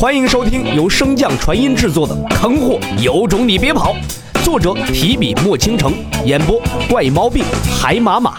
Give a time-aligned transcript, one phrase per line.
[0.00, 3.94] 欢迎收听由升降传音制作的《坑货有种你别跑》，
[4.42, 5.92] 作者提笔墨倾城，
[6.24, 6.58] 演播
[6.88, 7.44] 怪毛病
[7.78, 8.38] 海马马。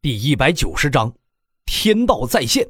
[0.00, 1.12] 第一百九十章，
[1.66, 2.64] 天道再现。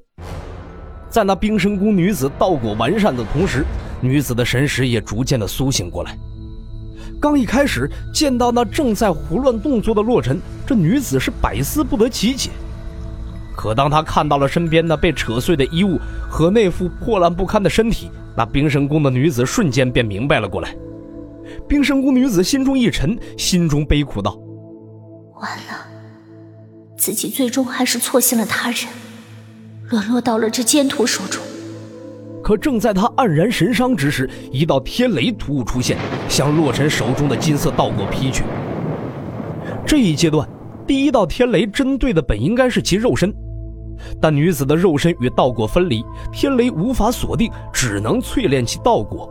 [1.10, 3.62] 在那冰神宫女子道果完善的同时，
[4.00, 6.16] 女子的神识也逐渐的苏醒过来。
[7.20, 12.48] 刚一开始见到那正在胡乱动作的洛尘，这女子是百思不得其解。
[13.56, 20.74] 可当他看到了身边那被扯碎的衣物和那副破烂不堪的身体，那冰神宫的女子瞬间便明白了过来。
[21.68, 24.36] 冰神宫女子心中一沉，心中悲苦道
[25.40, 25.86] ：“完了，
[26.96, 28.88] 自己最终还是错信了他人，
[29.90, 31.42] 沦落到了这奸徒手中。”
[32.42, 35.96] 可正在他黯然神伤之时，一道天雷突兀出现，
[36.28, 38.42] 向洛尘手中的金色道果劈去。
[39.86, 40.46] 这一阶段，
[40.86, 43.34] 第一道天雷针对的本应该是其肉身。
[44.20, 49.30] 但女子的肉身与道果分离，天雷无法锁定，只能淬炼其道果。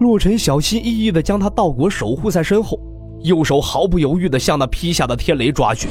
[0.00, 2.80] 洛尘小心翼翼地将他道果守护在身后，
[3.22, 5.88] 右手毫不犹豫地向那劈下的天雷抓去。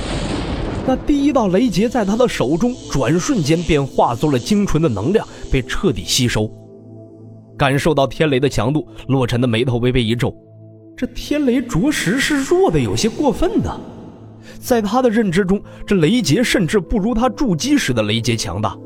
[0.88, 6.52] 那第一道雷劫在他的手中，转瞬间便化作了精纯的能量，被彻底吸收。
[7.56, 10.34] 感受到天雷的强度，洛尘的眉头微微一皱，
[10.98, 13.80] 这天雷着实是弱的有些过分的。
[14.60, 18.78] 在他的认知中，这雷劫甚至不如他筑基时的雷劫强大。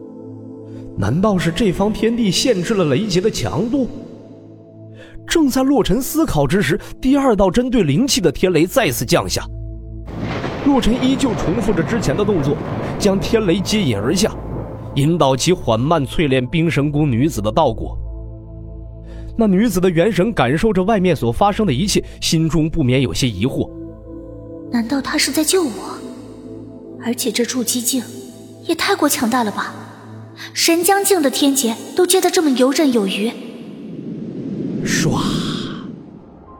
[0.97, 3.87] 难道是这方天地限制了雷劫的强度？
[5.25, 9.43] 正在洛尘思考之时，第二道针对灵气的天雷再次降下。
[10.65, 12.55] 洛尘依旧重复着之前的动作，
[12.99, 14.35] 将天雷接引而下，
[14.95, 17.97] 引导其缓慢淬炼冰神宫女子的道果。
[19.35, 23.67] 那女子的元神感受着外面所发生的一切，心中不免有些疑惑。
[24.73, 25.71] 难道他是在救我？
[27.05, 28.03] 而且这筑基境
[28.65, 29.71] 也太过强大了吧！
[30.51, 33.31] 神将境的天劫都接得这么游刃有余。
[34.83, 35.21] 唰！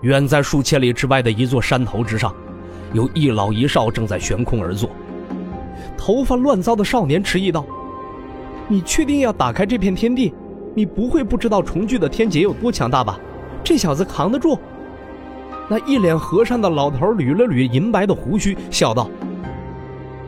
[0.03, 2.31] 远在数千里之外的一座山头之上，
[2.94, 4.91] 有一老一少正在悬空而坐。
[5.97, 7.66] 头发乱糟的少年迟疑道
[8.69, 10.31] ：“你确定要打开这片天地？
[10.75, 13.19] 你不会不知道重聚的天劫有多强大吧？
[13.63, 14.56] 这小子扛得住？”
[15.73, 19.09] 那一脸和善的老头捋了捋银白的胡须，笑道：“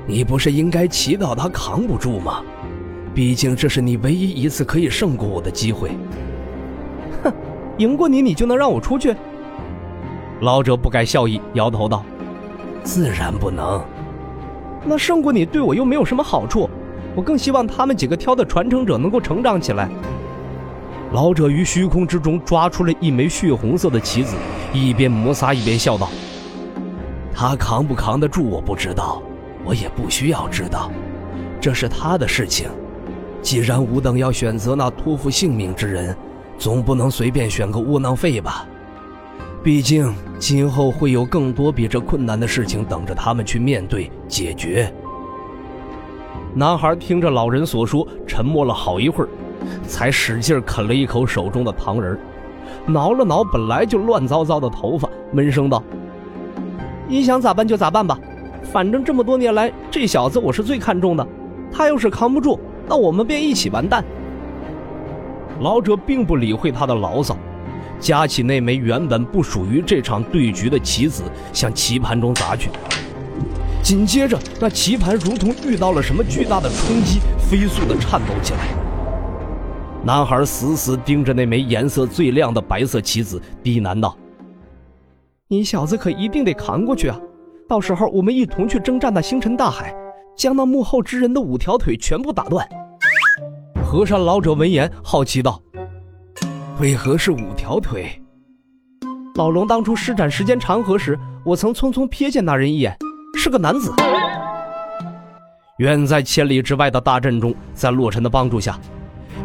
[0.08, 2.42] 你不是应该祈祷他扛不住吗？
[3.14, 5.92] 毕竟这是你唯一一次可以胜过我的机会。
[7.24, 7.32] ”哼，
[7.78, 9.16] 赢过你，你就能让我出去？
[10.42, 12.04] 老者不改笑意，摇头道
[12.82, 13.80] ：“自然不能。
[14.84, 16.68] 那胜过你对我又没有什么好处，
[17.14, 19.88] 我更希望他们几个挑的传承者能够成长起来。”
[21.12, 24.36] 老者于虚空之中抓出了一枚血红色的棋子，
[24.74, 26.10] 一边摩挲一边笑道
[27.34, 29.22] ：“他扛不扛得住我不知道，
[29.64, 30.92] 我也不需要知道，
[31.62, 32.70] 这是他的事情。
[33.42, 36.18] 既然吾等要选择那托付性命之人，
[36.58, 38.66] 总不能随便选个窝囊废吧？
[39.64, 44.92] 毕竟今后会有更多比这困难的事情等着他们去面对解决。”
[46.54, 49.30] 男孩听着老人所说，沉默了好一会儿。
[49.88, 52.18] 才使劲啃了一口手中的糖人，
[52.86, 55.82] 挠了挠本来就乱糟糟的头发，闷声道
[57.08, 58.20] ：“你想咋办就咋办吧，
[58.64, 61.28] 反正这么多年来，这小子我是最看重的。
[61.72, 64.04] 他要是扛不住，那我们便一起完蛋。”
[65.62, 67.38] 老者并不理会他的牢骚，
[68.00, 71.24] 夹起那枚原本不属于这场对局的棋子，
[71.54, 72.70] 向棋盘中砸去。
[73.82, 78.85] 紧接着，那棋盘如同遇到了什么巨大的冲击，飞速地颤抖起来。
[80.06, 84.16] 男孩死死盯着那枚颜色最亮的白色棋子，低喃道
[85.50, 87.20] ：“你小子可一定得扛过去啊！
[87.68, 89.92] 到时候我们一同去征战那星辰大海，
[90.38, 92.68] 将那幕后之人的五条腿全部打断。”
[93.84, 95.60] 和尚老者闻言好奇道
[96.80, 98.22] ：“为何是五条腿？”
[99.34, 102.96] 老龙当初施展时间长河时，我曾匆匆瞥见那人一眼，
[103.40, 103.92] 是个男子。
[105.80, 108.80] 远在千里之外的大阵中，在洛尘的帮助下。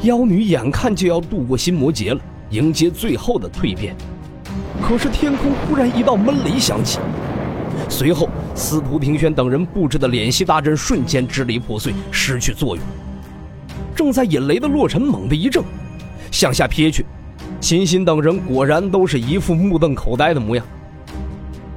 [0.03, 3.95] 妖女眼看就要渡过心魔劫了，迎接最后的蜕变。
[4.81, 6.99] 可是天空忽然一道闷雷响起，
[7.87, 12.85] 随后司徒庭轩等人布置的敛息大阵瞬间支离破碎，失去作用。
[13.95, 15.63] 正在引雷的洛尘猛地一怔，
[16.31, 17.05] 向下瞥去，
[17.61, 20.65] 秦心等人果然都是一副目瞪口呆的模样。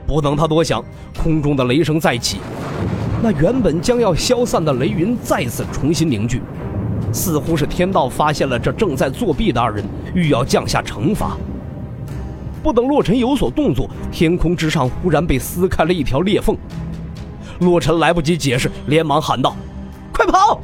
[0.08, 0.82] 不等他多想，
[1.22, 2.38] 空中的雷声再起，
[3.22, 6.42] 那原本将要消散的雷云再次重新凝聚。
[7.14, 11.38] 似乎是天道发现了这正在作弊的二人，欲要降下惩罚。
[12.64, 16.58] 不等洛尘有所动作，天空之上忽然被撕开了一条裂缝。
[17.60, 19.56] 洛尘来不及解释，连忙喊道
[20.12, 20.60] ：“快跑！”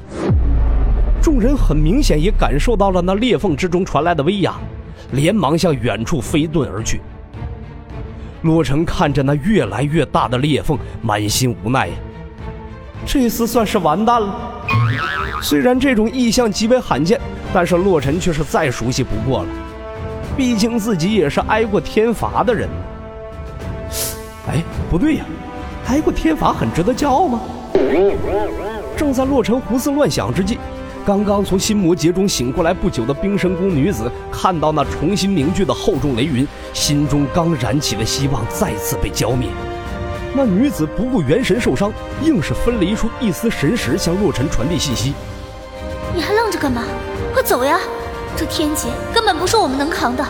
[1.22, 4.56] 众人很明显也感受到了那裂缝之中传来的威压，
[5.12, 7.02] 连忙向远处飞遁而去。
[8.42, 11.94] 洛尘看着那越来越大的裂缝，满心无奈呀。
[13.06, 14.36] 这次算是完蛋了。
[15.42, 17.20] 虽然这种异象极为罕见，
[17.54, 19.50] 但是洛尘却是再熟悉不过了。
[20.36, 22.68] 毕竟自己也是挨过天罚的人。
[24.48, 25.26] 哎，不对呀，
[25.88, 27.42] 挨过天罚很值得骄傲吗？
[28.98, 30.58] 正在洛尘胡思乱想之际。
[31.06, 39.48] 刚刚从心魔劫中醒过来不久的冰神宫女子，看到那重新凝聚的厚重雷云，心中刚燃起的希望再次被浇灭。
[40.34, 41.92] 那女子不顾元神受伤，
[42.24, 45.14] 硬是分离出一丝神识，向洛尘传递信息。
[46.16, 46.84] 你还愣着干嘛？
[47.34, 47.80] 快走呀！
[48.38, 50.26] 这天劫根本不是我们能扛的。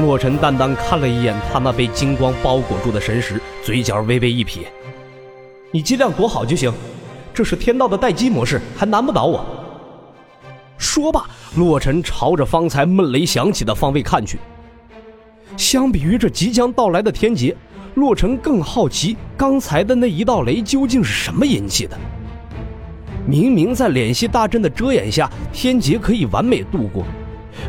[0.00, 4.70] 洛尘淡淡看了一眼他那被金光包裹住的神识，嘴角微微一撇
[5.70, 6.72] ：“你尽量躲好就行，
[7.32, 9.44] 这是天道的待机模式，还难不倒我。”
[10.78, 11.26] 说罢，
[11.56, 14.38] 洛尘朝着方才闷雷响起的方位看去。
[15.56, 17.56] 相比于这即将到来的天劫，
[17.96, 21.96] 洛尘更好奇刚才的那一道雷究竟是什么引起的。
[23.26, 27.04] 明明在敛息大阵的遮掩下，天劫可以完美度过，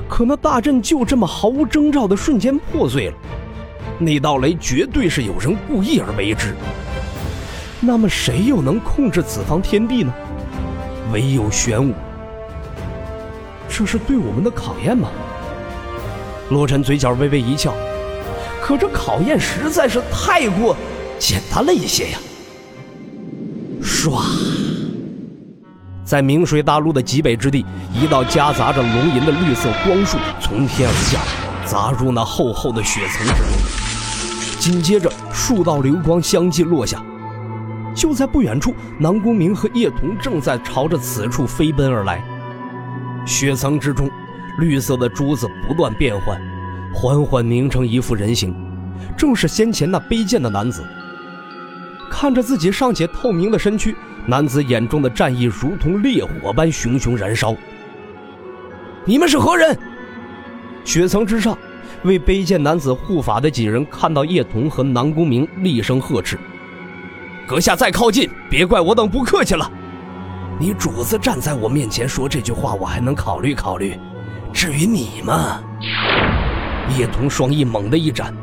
[0.09, 3.15] 可那大阵就这么毫无征兆的瞬间破碎了。
[3.97, 6.53] 那道雷绝对是有人故意而为之。
[7.79, 10.13] 那么谁又能控制此方天地呢？
[11.13, 11.93] 唯有玄武。
[13.69, 15.09] 这是对我们的考验吗？
[16.49, 17.73] 洛尘嘴角微微一翘，
[18.67, 20.75] 可这考验实在是太过
[21.17, 22.19] 简单了一些呀。
[23.81, 24.21] 唰，
[26.03, 31.21] 在明水大陆的极北之地，一道夹杂着龙吟的绿色光束从天而下，
[31.65, 34.59] 砸入那厚厚的雪层之中。
[34.59, 37.01] 紧接着，数道流光相继落下。
[37.95, 42.21] 就在不远处，南宫明和叶童正在朝着此处飞奔而来。
[43.25, 44.11] 雪层之中，
[44.59, 46.37] 绿色的珠子不断变换，
[46.99, 48.55] 缓缓凝成一副人形，
[49.15, 50.83] 正是先前那卑贱的男子。
[52.09, 53.95] 看着自己尚且透明的身躯，
[54.25, 57.55] 男子眼中的战意如同烈火般熊熊燃烧。
[59.05, 59.77] 你们是何人？
[60.83, 61.55] 雪层之上，
[62.01, 66.35] 为卑贱男子护法的几人看到叶童和南宫明，厉声呵斥
[67.45, 69.71] ：“阁下再靠近，别怪我等不客气了。”
[70.59, 73.95] 你主子站在我面前说这句话，我还能考虑考虑。
[74.51, 75.61] 至于你嘛，
[76.95, 78.33] 叶童双翼猛地一展，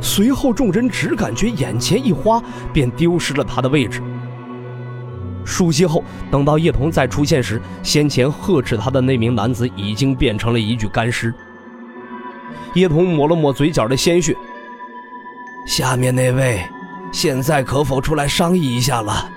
[0.00, 2.42] 随后众人只感觉眼前一花，
[2.72, 4.02] 便丢失了他的位置。
[5.44, 11.32] 数息后，等到叶童再出现时，先前呵斥他的那名男子已经变成了一具干尸。
[12.74, 14.36] 叶童抹了抹嘴角的鲜血，
[15.66, 16.60] 下面那位，
[17.12, 19.30] 现在可否出来商议一下了？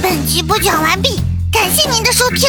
[0.00, 1.20] 本集播讲完毕，
[1.52, 2.48] 感谢您的收听。